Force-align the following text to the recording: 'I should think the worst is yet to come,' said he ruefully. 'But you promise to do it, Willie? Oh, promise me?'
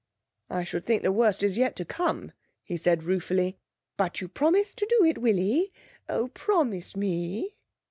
'I 0.49 0.63
should 0.63 0.83
think 0.87 1.03
the 1.03 1.11
worst 1.11 1.43
is 1.43 1.59
yet 1.59 1.75
to 1.75 1.85
come,' 1.85 2.31
said 2.75 3.01
he 3.01 3.05
ruefully. 3.07 3.59
'But 3.97 4.19
you 4.19 4.29
promise 4.29 4.73
to 4.73 4.87
do 4.89 5.05
it, 5.05 5.19
Willie? 5.19 5.71
Oh, 6.09 6.29
promise 6.29 6.95
me?' 6.95 7.53